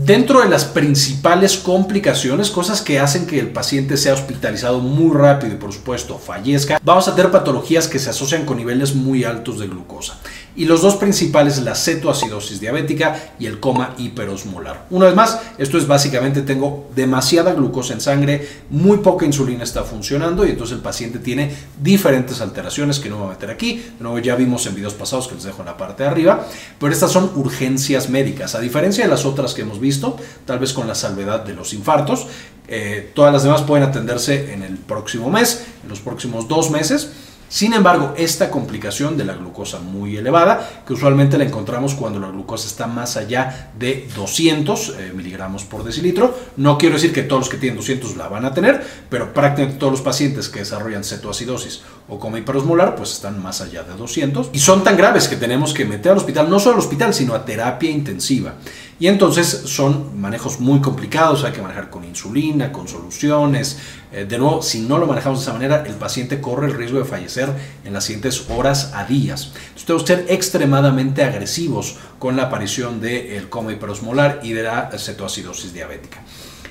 Dentro 0.00 0.42
de 0.42 0.48
las 0.48 0.64
principales 0.64 1.56
complicaciones, 1.56 2.50
cosas 2.50 2.82
que 2.82 3.00
hacen 3.00 3.26
que 3.26 3.40
el 3.40 3.50
paciente 3.50 3.96
sea 3.96 4.14
hospitalizado 4.14 4.78
muy 4.78 5.12
rápido 5.12 5.54
y 5.54 5.56
por 5.56 5.72
supuesto 5.72 6.18
fallezca, 6.18 6.80
vamos 6.84 7.08
a 7.08 7.16
tener 7.16 7.32
patologías 7.32 7.88
que 7.88 7.98
se 7.98 8.10
asocian 8.10 8.46
con 8.46 8.58
niveles 8.58 8.94
muy 8.94 9.24
altos 9.24 9.58
de 9.58 9.66
glucosa. 9.66 10.20
Y 10.56 10.64
los 10.64 10.82
dos 10.82 10.96
principales, 10.96 11.58
la 11.62 11.74
cetoacidosis 11.74 12.60
diabética 12.60 13.32
y 13.38 13.46
el 13.46 13.60
coma 13.60 13.94
hiperosmolar. 13.96 14.86
Una 14.90 15.06
vez 15.06 15.14
más, 15.14 15.40
esto 15.56 15.78
es 15.78 15.86
básicamente 15.86 16.42
tengo 16.42 16.90
demasiada 16.94 17.52
glucosa 17.52 17.92
en 17.92 18.00
sangre, 18.00 18.48
muy 18.70 18.98
poca 18.98 19.24
insulina 19.24 19.62
está 19.62 19.84
funcionando 19.84 20.44
y 20.44 20.50
entonces 20.50 20.76
el 20.76 20.82
paciente 20.82 21.18
tiene 21.20 21.54
diferentes 21.80 22.40
alteraciones 22.40 22.98
que 22.98 23.08
no 23.08 23.18
voy 23.18 23.26
a 23.26 23.30
meter 23.30 23.50
aquí. 23.50 23.84
De 23.98 24.22
ya 24.22 24.34
vimos 24.34 24.66
en 24.66 24.74
videos 24.74 24.94
pasados 24.94 25.28
que 25.28 25.34
les 25.34 25.44
dejo 25.44 25.60
en 25.60 25.66
la 25.66 25.76
parte 25.76 26.02
de 26.02 26.08
arriba, 26.08 26.46
pero 26.80 26.92
estas 26.92 27.12
son 27.12 27.30
urgencias 27.36 28.08
médicas. 28.08 28.54
A 28.54 28.60
diferencia 28.60 29.04
de 29.04 29.10
las 29.10 29.24
otras 29.24 29.54
que 29.54 29.62
hemos 29.62 29.78
visto, 29.78 30.16
tal 30.44 30.58
vez 30.58 30.72
con 30.72 30.88
la 30.88 30.94
salvedad 30.94 31.44
de 31.44 31.54
los 31.54 31.72
infartos, 31.72 32.26
eh, 32.66 33.12
todas 33.14 33.32
las 33.32 33.44
demás 33.44 33.62
pueden 33.62 33.88
atenderse 33.88 34.52
en 34.52 34.62
el 34.62 34.76
próximo 34.76 35.30
mes, 35.30 35.64
en 35.82 35.88
los 35.88 36.00
próximos 36.00 36.48
dos 36.48 36.70
meses 36.70 37.12
sin 37.48 37.72
embargo, 37.72 38.14
esta 38.16 38.50
complicación 38.50 39.16
de 39.16 39.24
la 39.24 39.34
glucosa 39.34 39.78
muy 39.80 40.16
elevada, 40.16 40.82
que 40.86 40.92
usualmente 40.92 41.38
la 41.38 41.44
encontramos 41.44 41.94
cuando 41.94 42.20
la 42.20 42.28
glucosa 42.28 42.66
está 42.66 42.86
más 42.86 43.16
allá 43.16 43.70
de 43.78 44.08
200 44.14 44.88
eh, 44.98 45.12
miligramos 45.14 45.64
por 45.64 45.82
decilitro, 45.82 46.36
no 46.56 46.76
quiero 46.76 46.96
decir 46.96 47.12
que 47.12 47.22
todos 47.22 47.40
los 47.40 47.48
que 47.48 47.56
tienen 47.56 47.76
200 47.78 48.16
la 48.16 48.28
van 48.28 48.44
a 48.44 48.52
tener, 48.52 48.84
pero 49.08 49.32
prácticamente 49.32 49.78
todos 49.78 49.92
los 49.92 50.02
pacientes 50.02 50.48
que 50.48 50.60
desarrollan 50.60 51.04
cetoacidosis 51.04 51.82
o 52.08 52.18
coma 52.18 52.38
hiperosmolar, 52.38 52.96
pues 52.96 53.12
están 53.12 53.42
más 53.42 53.60
allá 53.60 53.82
de 53.82 53.94
200 53.94 54.50
y 54.52 54.58
son 54.58 54.84
tan 54.84 54.96
graves 54.96 55.28
que 55.28 55.36
tenemos 55.36 55.72
que 55.72 55.84
meter 55.84 56.12
al 56.12 56.18
hospital, 56.18 56.50
no 56.50 56.58
solo 56.58 56.74
al 56.74 56.80
hospital, 56.80 57.14
sino 57.14 57.34
a 57.34 57.44
terapia 57.44 57.90
intensiva. 57.90 58.54
Y 59.00 59.06
entonces 59.06 59.46
son 59.46 60.20
manejos 60.20 60.58
muy 60.58 60.80
complicados, 60.80 61.44
hay 61.44 61.52
que 61.52 61.62
manejar 61.62 61.88
con 61.88 62.04
insulina, 62.04 62.72
con 62.72 62.88
soluciones. 62.88 63.78
Eh, 64.10 64.24
de 64.28 64.38
nuevo, 64.38 64.60
si 64.60 64.80
no 64.80 64.98
lo 64.98 65.06
manejamos 65.06 65.38
de 65.38 65.44
esa 65.44 65.52
manera, 65.52 65.84
el 65.86 65.94
paciente 65.94 66.40
corre 66.40 66.66
el 66.66 66.74
riesgo 66.74 66.98
de 66.98 67.04
fallecer 67.04 67.48
en 67.84 67.92
las 67.92 68.04
siguientes 68.04 68.46
horas 68.50 68.92
a 68.94 69.04
días. 69.04 69.52
Entonces 69.76 69.84
tenemos 69.84 70.02
que 70.02 70.14
ser 70.14 70.26
extremadamente 70.28 71.22
agresivos 71.22 71.96
con 72.18 72.36
la 72.36 72.44
aparición 72.44 73.00
del 73.00 73.48
coma 73.48 73.72
hiperosmolar 73.72 74.40
y 74.42 74.52
de 74.52 74.64
la 74.64 74.90
cetoacidosis 74.96 75.72
diabética. 75.72 76.20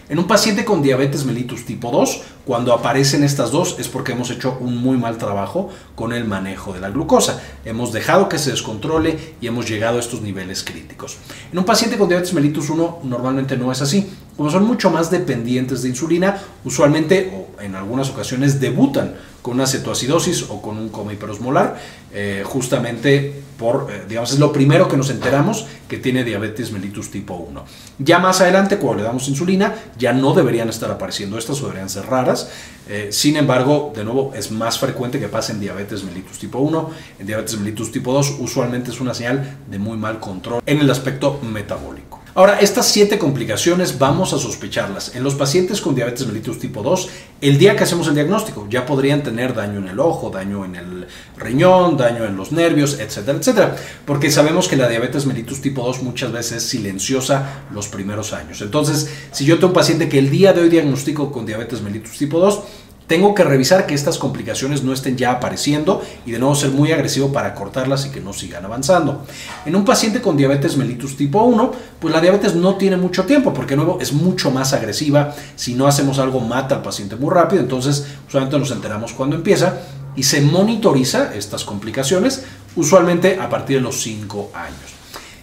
En 0.10 0.20
un 0.20 0.28
paciente 0.28 0.64
con 0.64 0.82
diabetes 0.82 1.26
mellitus 1.26 1.66
tipo 1.66 1.92
2, 1.92 2.22
cuando 2.46 2.74
aparecen 2.74 3.26
estas 3.26 3.52
dos 3.52 3.76
es 3.78 3.90
porque 3.90 4.14
hemos 4.14 4.30
hecho 4.30 4.58
un 4.62 4.78
muy 4.78 4.96
mal 4.96 5.18
trabajo 5.18 5.70
con 5.96 6.14
el 6.14 6.24
manejo 6.24 6.72
de 6.72 6.80
la 6.80 6.90
glucosa. 6.90 7.42
Hemos 7.66 7.92
dejado 7.92 8.30
que 8.30 8.40
se 8.40 8.52
descontrole 8.52 9.36
y 9.42 9.48
hemos 9.48 9.68
llegado 9.68 9.98
a 9.98 10.00
estos 10.00 10.22
niveles 10.22 10.64
críticos. 10.64 11.18
En 11.52 11.60
un 11.60 11.66
paciente 11.66 11.98
con 11.98 12.08
diabetes 12.08 12.34
mellitus 12.34 12.70
1 12.70 13.00
normalmente 13.04 13.58
no 13.58 13.70
es 13.70 13.82
así. 13.82 14.10
Como 14.38 14.52
son 14.52 14.66
mucho 14.66 14.92
más 14.92 15.10
dependientes 15.10 15.82
de 15.82 15.90
insulina, 15.90 16.40
usualmente 16.64 17.34
o 17.34 17.62
en 17.62 17.76
algunas 17.76 18.10
ocasiones 18.12 18.60
debutan 18.60 19.16
con 19.42 19.56
una 19.56 19.66
cetoacidosis 19.66 20.44
o 20.50 20.62
con 20.62 20.78
un 20.78 20.90
coma 20.90 21.14
hiperosmolar, 21.14 21.78
eh, 22.14 22.44
justamente 22.46 23.42
por, 23.58 23.88
eh, 23.90 24.04
digamos, 24.08 24.32
es 24.34 24.40
lo 24.40 24.54
primero 24.54 24.88
que 24.88 24.96
nos 24.96 25.10
enteramos 25.10 25.66
que 25.88 25.98
tiene 25.98 26.24
diabetes 26.24 26.72
mellitus 26.72 27.10
tipo 27.10 27.34
1. 27.34 27.66
Ya 27.98 28.20
más 28.20 28.42
adelante, 28.42 28.78
cuando 28.78 29.02
le 29.02 29.08
damos 29.08 29.28
insulina, 29.28 29.74
ya 29.98 30.14
no 30.14 30.34
deberían 30.34 30.70
estar 30.70 30.92
apareciendo 30.92 31.40
estas 31.40 31.60
o 31.62 31.64
deberían 31.64 31.90
ser 31.90 32.06
raras. 32.06 32.50
Eh, 32.88 33.08
sin 33.12 33.38
embargo, 33.38 33.92
de 33.96 34.04
nuevo, 34.04 34.34
es 34.36 34.52
más 34.52 34.78
frecuente 34.78 35.20
que 35.20 35.30
pase 35.30 35.54
en 35.54 35.60
diabetes 35.60 36.04
mellitus 36.04 36.38
tipo 36.38 36.60
1. 36.60 36.92
En 37.20 37.26
diabetes 37.26 37.58
mellitus 37.58 37.92
tipo 37.92 38.14
2, 38.14 38.36
usualmente 38.40 38.92
es 38.92 39.02
una 39.02 39.14
señal 39.16 39.58
de 39.68 39.80
muy 39.80 39.98
mal 39.98 40.20
control 40.20 40.62
en 40.66 40.80
el 40.80 40.92
aspecto 40.92 41.40
metabólico. 41.42 42.27
Ahora, 42.38 42.60
estas 42.60 42.86
siete 42.86 43.18
complicaciones 43.18 43.98
vamos 43.98 44.32
a 44.32 44.38
sospecharlas. 44.38 45.16
En 45.16 45.24
los 45.24 45.34
pacientes 45.34 45.82
con 45.82 45.96
diabetes 45.96 46.28
mellitus 46.28 46.60
tipo 46.60 46.84
2, 46.84 47.10
el 47.42 47.58
día 47.58 47.76
que 47.76 47.84
hacemos 47.84 48.08
el 48.10 48.14
diagnóstico, 48.14 48.68
ya 48.70 48.86
podrían 48.86 49.24
tener 49.24 49.56
daño 49.56 49.80
en 49.80 49.88
el 49.88 50.00
ojo, 50.00 50.30
daño 50.30 50.64
en 50.64 50.76
el 50.76 51.08
riñón, 51.36 51.98
daño 51.98 52.26
en 52.26 52.38
los 52.38 52.52
nervios, 52.52 53.00
etcétera, 53.00 53.40
etcétera. 53.40 53.76
Porque 54.06 54.30
sabemos 54.30 54.68
que 54.68 54.76
la 54.76 54.88
diabetes 54.88 55.26
mellitus 55.26 55.62
tipo 55.62 55.84
2 55.84 56.04
muchas 56.04 56.32
veces 56.32 56.58
es 56.58 56.70
silenciosa 56.70 57.64
los 57.74 57.88
primeros 57.88 58.34
años. 58.34 58.62
Entonces, 58.62 59.10
si 59.32 59.44
yo 59.44 59.56
tengo 59.56 59.70
un 59.70 59.74
paciente 59.74 60.08
que 60.08 60.20
el 60.20 60.30
día 60.30 60.54
de 60.54 60.62
hoy 60.62 60.70
diagnostico 60.70 61.32
con 61.32 61.48
diabetes 61.48 61.82
mellitus 61.82 62.20
tipo 62.20 62.40
2, 62.40 62.60
tengo 63.08 63.34
que 63.34 63.44
revisar 63.44 63.88
que 63.88 63.96
estas 63.96 64.18
complicaciones 64.18 64.84
no 64.84 64.92
estén 64.92 65.18
ya 65.18 65.32
apareciendo 65.32 66.02
y 66.26 66.32
de 66.32 66.40
nuevo 66.40 66.56
ser 66.56 66.72
muy 66.72 66.92
agresivo 66.92 67.32
para 67.32 67.56
cortarlas 67.56 68.06
y 68.06 68.10
que 68.10 68.20
no 68.20 68.34
sigan 68.34 68.66
avanzando. 68.66 69.26
En 69.66 69.76
un 69.76 69.86
paciente 69.86 70.22
con 70.22 70.36
diabetes 70.36 70.76
mellitus 70.76 71.16
tipo 71.16 71.42
1, 71.42 71.72
pues 72.00 72.14
la 72.14 72.20
diabetes 72.20 72.54
no 72.56 72.76
tiene 72.76 72.98
mucho 72.98 73.24
tiempo 73.24 73.54
porque 73.54 73.72
de 73.72 73.78
nuevo 73.78 74.00
es 74.02 74.12
mucho 74.12 74.52
más 74.52 74.74
agresiva. 74.74 75.34
Si 75.56 75.74
no 75.74 75.88
hacemos 75.88 76.20
algo 76.20 76.42
mata 76.42 76.76
al 76.76 76.82
paciente 76.82 77.16
muy 77.16 77.34
rápido, 77.34 77.62
entonces 77.62 78.06
usualmente 78.28 78.60
nos 78.60 78.72
enteramos 78.72 79.14
cuando 79.14 79.38
empieza 79.38 79.80
y 80.18 80.24
se 80.24 80.42
monitoriza 80.42 81.34
estas 81.34 81.64
complicaciones 81.64 82.44
usualmente 82.76 83.40
a 83.40 83.50
partir 83.50 83.78
de 83.78 83.84
los 83.84 84.02
5 84.02 84.52
años. 84.54 84.97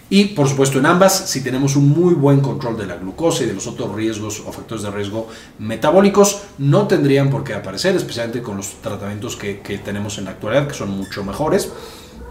Y 0.09 0.25
por 0.25 0.47
supuesto 0.47 0.77
en 0.77 0.85
ambas, 0.85 1.29
si 1.29 1.41
tenemos 1.43 1.75
un 1.75 1.89
muy 1.89 2.13
buen 2.13 2.39
control 2.39 2.77
de 2.77 2.85
la 2.85 2.95
glucosa 2.95 3.43
y 3.43 3.47
de 3.47 3.53
los 3.53 3.65
otros 3.65 3.95
riesgos 3.95 4.43
o 4.45 4.51
factores 4.51 4.83
de 4.83 4.91
riesgo 4.91 5.27
metabólicos, 5.57 6.43
no 6.59 6.87
tendrían 6.87 7.29
por 7.31 7.43
qué 7.43 7.55
aparecer, 7.55 7.95
especialmente 7.95 8.43
con 8.43 8.57
los 8.57 8.81
tratamientos 8.81 9.35
que, 9.35 9.61
que 9.61 9.79
tenemos 9.79 10.17
en 10.19 10.25
la 10.25 10.31
actualidad, 10.31 10.67
que 10.67 10.75
son 10.75 10.91
mucho 10.91 11.23
mejores 11.23 11.71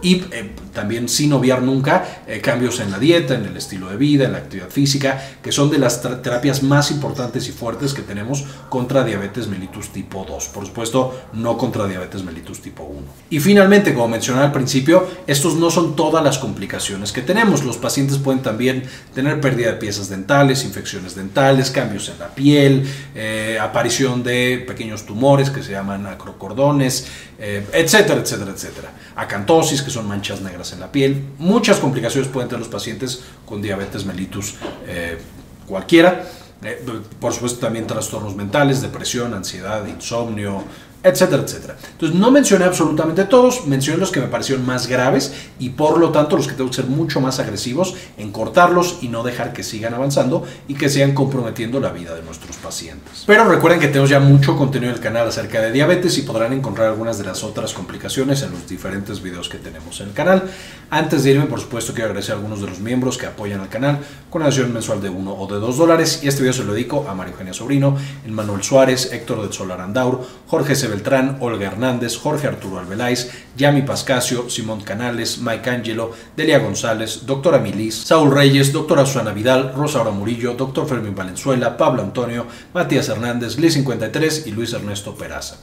y 0.04 0.16
eh, 0.30 0.50
también 0.72 1.08
sin 1.08 1.32
obviar 1.32 1.62
nunca 1.62 2.22
eh, 2.26 2.40
cambios 2.40 2.78
en 2.78 2.90
la 2.90 2.98
dieta, 2.98 3.34
en 3.34 3.46
el 3.46 3.56
estilo 3.56 3.88
de 3.88 3.96
vida, 3.96 4.26
en 4.26 4.32
la 4.32 4.38
actividad 4.38 4.68
física, 4.68 5.20
que 5.42 5.50
son 5.50 5.70
de 5.70 5.78
las 5.78 6.02
terapias 6.02 6.62
más 6.62 6.90
importantes 6.90 7.48
y 7.48 7.52
fuertes 7.52 7.94
que 7.94 8.02
tenemos 8.02 8.44
contra 8.68 9.02
diabetes 9.02 9.48
mellitus 9.48 9.88
tipo 9.88 10.26
2. 10.28 10.48
Por 10.48 10.66
supuesto, 10.66 11.18
no 11.32 11.56
contra 11.56 11.86
diabetes 11.86 12.22
mellitus 12.22 12.60
tipo 12.60 12.84
1. 12.84 13.00
Y 13.30 13.40
finalmente, 13.40 13.94
como 13.94 14.08
mencioné 14.08 14.42
al 14.42 14.52
principio, 14.52 15.08
estos 15.26 15.56
no 15.56 15.70
son 15.70 15.96
todas 15.96 16.22
las 16.22 16.38
complicaciones 16.38 17.10
que 17.10 17.22
tenemos. 17.22 17.64
Los 17.64 17.78
pacientes 17.78 18.18
pueden 18.18 18.42
también 18.42 18.84
tener 19.14 19.40
pérdida 19.40 19.72
de 19.72 19.78
piezas 19.78 20.10
dentales, 20.10 20.64
infecciones 20.64 21.14
dentales, 21.14 21.70
cambios 21.70 22.10
en 22.10 22.18
la 22.18 22.28
piel, 22.28 22.86
eh, 23.14 23.58
aparición 23.58 24.22
de 24.22 24.62
pequeños 24.66 25.06
tumores 25.06 25.48
que 25.48 25.62
se 25.62 25.72
llaman 25.72 26.06
acrocordones, 26.06 27.06
etcétera, 27.38 28.20
etcétera, 28.20 28.52
etcétera. 28.52 28.90
Acantosis, 29.16 29.82
que 29.82 29.90
son 29.90 30.06
manchas 30.06 30.40
negras 30.40 30.72
en 30.72 30.80
la 30.80 30.90
piel. 30.90 31.22
Muchas 31.38 31.78
complicaciones 31.78 32.28
pueden 32.28 32.48
tener 32.48 32.60
los 32.60 32.68
pacientes 32.68 33.22
con 33.44 33.60
diabetes 33.60 34.04
mellitus 34.04 34.54
eh, 34.86 35.18
cualquiera. 35.66 36.24
Eh, 36.62 36.82
por 37.20 37.32
supuesto 37.32 37.60
también 37.60 37.86
trastornos 37.86 38.34
mentales, 38.34 38.80
depresión, 38.80 39.34
ansiedad, 39.34 39.86
insomnio, 39.86 40.64
etcétera, 41.04 41.42
etcétera. 41.42 41.76
Entonces 41.92 42.18
no 42.18 42.30
mencioné 42.30 42.64
absolutamente 42.64 43.24
todos, 43.24 43.66
mencioné 43.66 43.98
los 43.98 44.10
que 44.10 44.20
me 44.20 44.26
parecieron 44.26 44.64
más 44.64 44.86
graves 44.86 45.34
y 45.58 45.70
por 45.70 45.98
lo 45.98 46.10
tanto 46.10 46.36
los 46.36 46.48
que 46.48 46.54
tengo 46.54 46.70
que 46.70 46.76
ser 46.76 46.86
mucho 46.86 47.20
más 47.20 47.38
agresivos 47.38 47.94
en 48.16 48.32
cortarlos 48.32 48.98
y 49.02 49.08
no 49.08 49.22
dejar 49.22 49.52
que 49.52 49.62
sigan 49.62 49.92
avanzando 49.92 50.44
y 50.66 50.74
que 50.74 50.88
sigan 50.88 51.12
comprometiendo 51.12 51.78
la 51.78 51.90
vida 51.90 52.14
de 52.14 52.22
nuestros 52.22 52.56
pacientes. 52.56 53.24
Pero 53.26 53.44
recuerden 53.44 53.80
que 53.80 53.88
tenemos 53.88 54.08
ya 54.08 54.18
mucho 54.18 54.56
contenido 54.56 54.90
en 54.90 54.96
el 54.96 55.02
canal 55.02 55.28
acerca 55.28 55.60
de 55.60 55.72
diabetes 55.72 56.16
y 56.16 56.22
podrán 56.22 56.54
encontrar 56.54 56.88
algunas 56.88 57.18
de 57.18 57.24
las 57.24 57.44
otras 57.44 57.74
complicaciones 57.74 58.42
en 58.42 58.52
los 58.52 58.66
diferentes 58.66 59.22
videos 59.22 59.50
que 59.50 59.58
tenemos 59.58 60.00
en 60.00 60.08
el 60.08 60.14
canal. 60.14 60.44
Antes 60.88 61.24
de 61.24 61.32
irme, 61.32 61.44
por 61.46 61.60
supuesto, 61.60 61.92
quiero 61.92 62.06
agradecer 62.06 62.34
a 62.34 62.38
algunos 62.38 62.60
de 62.62 62.68
los 62.68 62.80
miembros 62.80 63.18
que 63.18 63.26
apoyan 63.26 63.60
al 63.60 63.68
canal 63.68 63.98
con 64.30 64.40
una 64.40 64.46
adhesión 64.48 64.72
mensual 64.72 65.02
de 65.02 65.10
1 65.10 65.34
o 65.34 65.46
de 65.46 65.60
2 65.60 65.76
dólares 65.76 66.20
y 66.22 66.28
este 66.28 66.40
video 66.40 66.54
se 66.54 66.64
lo 66.64 66.72
dedico 66.72 67.06
a 67.08 67.14
María 67.14 67.32
Eugenia 67.32 67.52
Sobrino, 67.52 67.96
Manuel 68.26 68.62
Suárez, 68.62 69.12
Héctor 69.12 69.42
del 69.42 69.52
Solar 69.52 69.80
Andaur, 69.80 70.26
Jorge 70.46 70.74
C. 70.74 70.93
Beltrán, 70.94 71.38
Olga 71.40 71.66
Hernández, 71.66 72.16
Jorge 72.16 72.46
Arturo 72.46 72.78
Albeláiz, 72.78 73.30
Yami 73.56 73.82
Pascasio, 73.82 74.48
Simón 74.48 74.82
Canales, 74.82 75.38
Mike 75.38 75.68
Angelo, 75.68 76.12
Delia 76.36 76.60
González, 76.60 77.26
Doctora 77.26 77.58
Milis, 77.58 77.94
Saúl 77.94 78.32
Reyes, 78.32 78.72
Doctora 78.72 79.04
Susana 79.04 79.32
Vidal, 79.32 79.72
Rosa 79.74 79.98
Aura 79.98 80.12
Murillo, 80.12 80.54
Doctor 80.54 80.86
Fermín 80.86 81.14
Valenzuela, 81.14 81.76
Pablo 81.76 82.02
Antonio, 82.02 82.46
Matías 82.72 83.08
Hernández, 83.08 83.58
Liz 83.58 83.74
53 83.74 84.46
y 84.46 84.52
Luis 84.52 84.72
Ernesto 84.72 85.16
Peraza. 85.16 85.56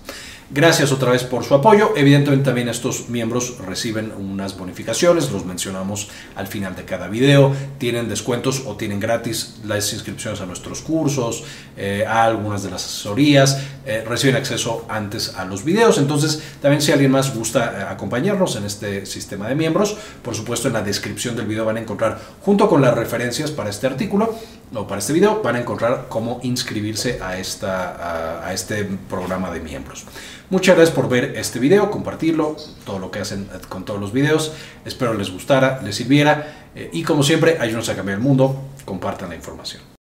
Gracias 0.53 0.91
otra 0.91 1.11
vez 1.11 1.23
por 1.23 1.45
su 1.45 1.55
apoyo. 1.55 1.93
Evidentemente 1.95 2.43
también 2.43 2.67
estos 2.67 3.07
miembros 3.07 3.57
reciben 3.65 4.11
unas 4.11 4.57
bonificaciones, 4.57 5.31
los 5.31 5.45
mencionamos 5.45 6.09
al 6.35 6.47
final 6.47 6.75
de 6.75 6.83
cada 6.83 7.07
video. 7.07 7.55
Tienen 7.77 8.09
descuentos 8.09 8.63
o 8.65 8.75
tienen 8.75 8.99
gratis 8.99 9.61
las 9.65 9.93
inscripciones 9.93 10.41
a 10.41 10.45
nuestros 10.45 10.81
cursos, 10.81 11.45
eh, 11.77 12.03
a 12.05 12.25
algunas 12.25 12.63
de 12.63 12.69
las 12.69 12.83
asesorías, 12.83 13.61
eh, 13.85 14.03
reciben 14.05 14.35
acceso 14.35 14.85
antes 14.89 15.35
a 15.37 15.45
los 15.45 15.63
videos. 15.63 15.97
Entonces 15.97 16.43
también 16.61 16.81
si 16.81 16.91
alguien 16.91 17.11
más 17.11 17.33
gusta 17.33 17.73
eh, 17.73 17.85
acompañarnos 17.89 18.57
en 18.57 18.65
este 18.65 19.05
sistema 19.05 19.47
de 19.47 19.55
miembros, 19.55 19.95
por 20.21 20.35
supuesto 20.35 20.67
en 20.67 20.73
la 20.73 20.81
descripción 20.81 21.37
del 21.37 21.45
video 21.45 21.63
van 21.63 21.77
a 21.77 21.79
encontrar 21.79 22.19
junto 22.41 22.67
con 22.67 22.81
las 22.81 22.93
referencias 22.93 23.51
para 23.51 23.69
este 23.69 23.87
artículo 23.87 24.35
o 24.73 24.87
para 24.87 24.99
este 24.99 25.13
video, 25.13 25.41
van 25.41 25.55
a 25.55 25.59
encontrar 25.59 26.05
cómo 26.09 26.39
inscribirse 26.43 27.19
a, 27.21 27.37
esta, 27.37 28.45
a 28.45 28.53
este 28.53 28.85
programa 29.09 29.51
de 29.51 29.59
miembros. 29.59 30.05
Muchas 30.51 30.75
gracias 30.75 30.93
por 30.93 31.07
ver 31.07 31.37
este 31.37 31.59
video, 31.59 31.89
compartirlo, 31.89 32.57
todo 32.85 32.99
lo 32.99 33.09
que 33.09 33.19
hacen 33.19 33.47
con 33.69 33.85
todos 33.85 34.01
los 34.01 34.11
videos. 34.11 34.51
Espero 34.83 35.13
les 35.13 35.31
gustara, 35.31 35.81
les 35.81 35.95
sirviera. 35.95 36.67
Eh, 36.75 36.89
y 36.91 37.03
como 37.03 37.23
siempre, 37.23 37.57
ayúdenos 37.59 37.87
a 37.87 37.95
cambiar 37.95 38.17
el 38.17 38.23
mundo. 38.23 38.61
Compartan 38.83 39.29
la 39.29 39.35
información. 39.35 39.91